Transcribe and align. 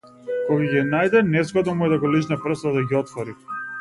Ко 0.45 0.55
ќе 0.61 0.69
ги 0.71 0.81
најде, 0.93 1.21
незгодно 1.35 1.75
му 1.81 1.85
е 1.89 1.91
да 1.93 2.01
го 2.05 2.11
лижне 2.15 2.39
прстот 2.47 2.77
да 2.81 2.87
ги 2.93 2.99
отвори. 3.03 3.37